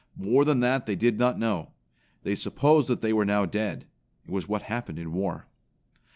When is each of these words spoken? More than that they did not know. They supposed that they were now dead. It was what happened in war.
More 0.17 0.43
than 0.45 0.61
that 0.61 0.87
they 0.87 0.95
did 0.95 1.19
not 1.19 1.37
know. 1.37 1.73
They 2.23 2.33
supposed 2.33 2.87
that 2.87 3.01
they 3.03 3.13
were 3.13 3.23
now 3.23 3.45
dead. 3.45 3.85
It 4.25 4.31
was 4.31 4.47
what 4.49 4.63
happened 4.63 4.97
in 4.97 5.13
war. 5.13 5.45